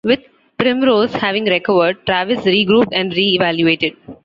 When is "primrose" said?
0.57-1.13